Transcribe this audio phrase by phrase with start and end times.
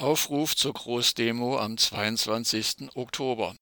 [0.00, 2.96] Aufruf zur Großdemo am 22.
[2.96, 3.54] Oktober.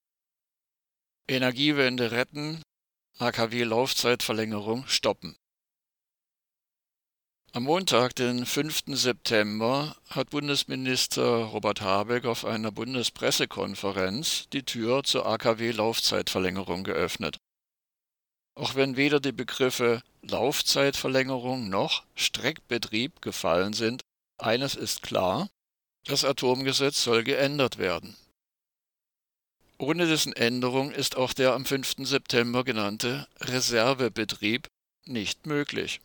[1.27, 2.63] Energiewende retten,
[3.19, 5.37] AKW-Laufzeitverlängerung stoppen.
[7.53, 8.83] Am Montag, den 5.
[8.87, 17.39] September, hat Bundesminister Robert Habeck auf einer Bundespressekonferenz die Tür zur AKW-Laufzeitverlängerung geöffnet.
[18.55, 24.03] Auch wenn weder die Begriffe Laufzeitverlängerung noch Streckbetrieb gefallen sind,
[24.41, 25.49] eines ist klar,
[26.05, 28.17] das Atomgesetz soll geändert werden.
[29.79, 31.97] Ohne dessen Änderung ist auch der am 5.
[31.99, 34.67] September genannte Reservebetrieb
[35.07, 36.01] nicht möglich.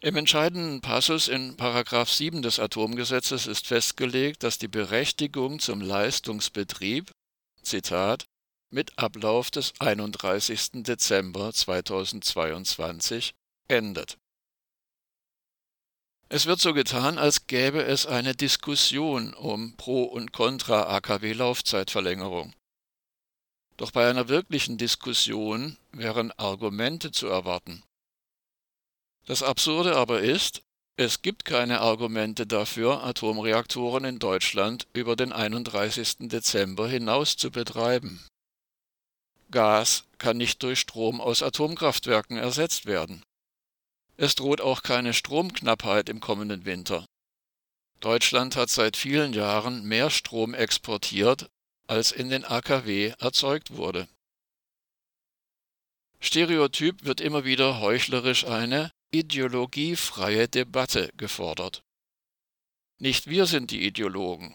[0.00, 7.12] Im entscheidenden Passus in 7 des Atomgesetzes ist festgelegt, dass die Berechtigung zum Leistungsbetrieb,
[7.62, 8.24] Zitat,
[8.70, 10.82] mit Ablauf des 31.
[10.82, 13.32] Dezember 2022
[13.68, 14.16] endet.
[16.34, 22.54] Es wird so getan, als gäbe es eine Diskussion um Pro und Contra AKW Laufzeitverlängerung.
[23.76, 27.82] Doch bei einer wirklichen Diskussion wären Argumente zu erwarten.
[29.26, 30.62] Das Absurde aber ist,
[30.96, 36.30] es gibt keine Argumente dafür, Atomreaktoren in Deutschland über den 31.
[36.30, 38.24] Dezember hinaus zu betreiben.
[39.50, 43.22] Gas kann nicht durch Strom aus Atomkraftwerken ersetzt werden.
[44.22, 47.04] Es droht auch keine Stromknappheit im kommenden Winter.
[47.98, 51.50] Deutschland hat seit vielen Jahren mehr Strom exportiert,
[51.88, 54.06] als in den AKW erzeugt wurde.
[56.20, 61.82] Stereotyp wird immer wieder heuchlerisch eine ideologiefreie Debatte gefordert.
[63.00, 64.54] Nicht wir sind die Ideologen.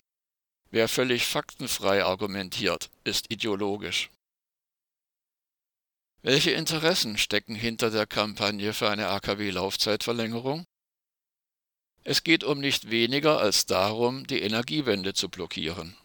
[0.72, 4.12] Wer völlig faktenfrei argumentiert, ist ideologisch.
[6.22, 10.66] Welche Interessen stecken hinter der Kampagne für eine AKW-Laufzeitverlängerung?
[12.04, 15.95] Es geht um nicht weniger als darum, die Energiewende zu blockieren.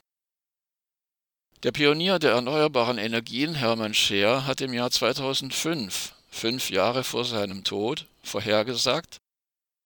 [1.62, 7.62] Der Pionier der erneuerbaren Energien Hermann Scheer hat im Jahr 2005 fünf Jahre vor seinem
[7.62, 9.18] Tod, vorhergesagt,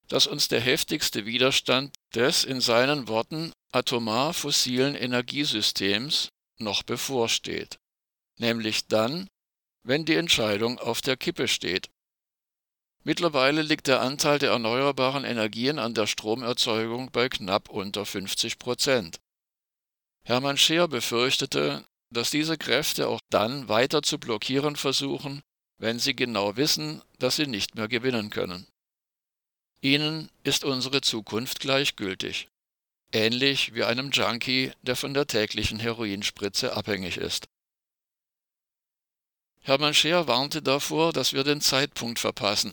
[0.09, 7.77] dass uns der heftigste Widerstand des in seinen Worten atomar fossilen Energiesystems noch bevorsteht,
[8.39, 9.27] nämlich dann,
[9.87, 11.91] wenn die Entscheidung auf der Kippe steht.
[13.05, 19.21] Mittlerweile liegt der Anteil der erneuerbaren Energien an der Stromerzeugung bei knapp unter 50 Prozent.
[20.25, 25.41] Hermann Scheer befürchtete, dass diese Kräfte auch dann weiter zu blockieren versuchen,
[25.79, 28.67] wenn sie genau wissen, dass sie nicht mehr gewinnen können.
[29.83, 32.49] Ihnen ist unsere Zukunft gleichgültig,
[33.13, 37.47] ähnlich wie einem Junkie, der von der täglichen Heroinspritze abhängig ist.
[39.67, 42.73] Hermann Scheer warnte davor, dass wir den Zeitpunkt verpassen.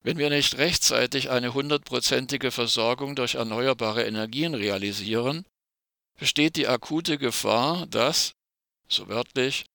[0.00, 5.44] Wenn wir nicht rechtzeitig eine hundertprozentige Versorgung durch erneuerbare Energien realisieren,
[6.18, 8.32] besteht die akute Gefahr, dass,
[8.88, 9.66] so wörtlich,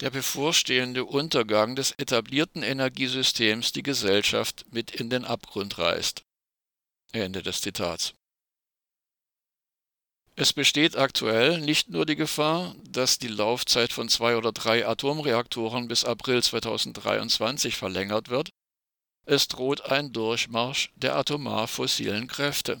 [0.00, 6.24] der bevorstehende Untergang des etablierten Energiesystems die Gesellschaft mit in den Abgrund reißt.
[7.12, 8.12] Ende des Zitats.
[10.34, 15.88] Es besteht aktuell nicht nur die Gefahr, dass die Laufzeit von zwei oder drei Atomreaktoren
[15.88, 18.50] bis April 2023 verlängert wird,
[19.24, 22.80] es droht ein Durchmarsch der atomar fossilen Kräfte.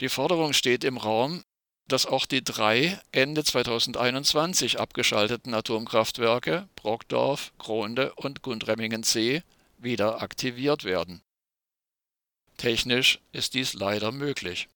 [0.00, 1.42] Die Forderung steht im Raum,
[1.86, 9.42] dass auch die drei Ende 2021 abgeschalteten Atomkraftwerke Brockdorf, Kronde und Gundremmingen C
[9.78, 11.22] wieder aktiviert werden.
[12.56, 14.68] Technisch ist dies leider möglich.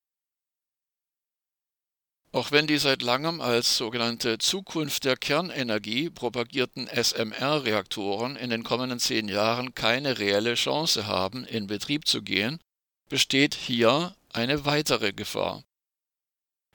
[2.34, 8.98] Auch wenn die seit langem als sogenannte Zukunft der Kernenergie propagierten SMR-Reaktoren in den kommenden
[8.98, 12.58] zehn Jahren keine reelle Chance haben, in Betrieb zu gehen,
[13.10, 15.62] besteht hier eine weitere Gefahr.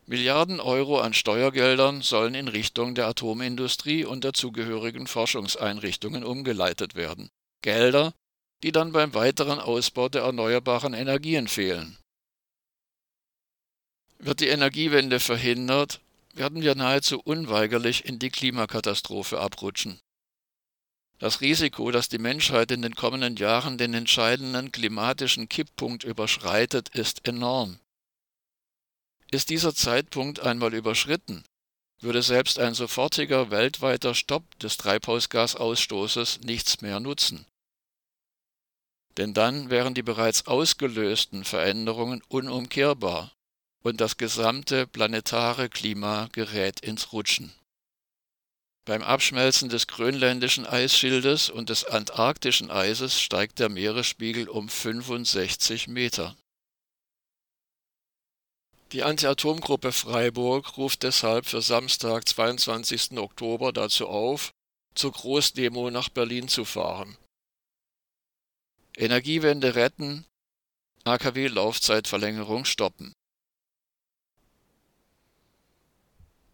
[0.06, 7.30] Milliarden Euro an Steuergeldern sollen in Richtung der Atomindustrie und der zugehörigen Forschungseinrichtungen umgeleitet werden.
[7.64, 8.14] Gelder,
[8.62, 11.98] die dann beim weiteren Ausbau der erneuerbaren Energien fehlen.
[14.20, 16.02] Wird die Energiewende verhindert,
[16.34, 20.00] werden wir nahezu unweigerlich in die Klimakatastrophe abrutschen.
[21.20, 27.28] Das Risiko, dass die Menschheit in den kommenden Jahren den entscheidenden klimatischen Kipppunkt überschreitet, ist
[27.28, 27.80] enorm.
[29.32, 31.44] Ist dieser Zeitpunkt einmal überschritten,
[32.00, 37.46] würde selbst ein sofortiger weltweiter Stopp des Treibhausgasausstoßes nichts mehr nutzen.
[39.18, 43.32] Denn dann wären die bereits ausgelösten Veränderungen unumkehrbar
[43.88, 47.54] und das gesamte planetare Klima gerät ins Rutschen.
[48.86, 56.36] Beim Abschmelzen des grönländischen Eisschildes und des antarktischen Eises steigt der Meeresspiegel um 65 Meter.
[58.92, 63.18] Die Anti-Atom-Gruppe Freiburg ruft deshalb für Samstag, 22.
[63.18, 64.52] Oktober dazu auf,
[64.96, 67.18] zur Großdemo nach Berlin zu fahren.
[68.98, 70.26] Energiewende retten,
[71.06, 73.17] AKW-Laufzeitverlängerung stoppen